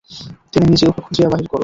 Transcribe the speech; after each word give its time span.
তুমি 0.51 0.65
নিজে 0.67 0.85
উহা 0.87 1.01
খুঁজিয়া 1.05 1.27
বাহির 1.31 1.47
কর। 1.47 1.59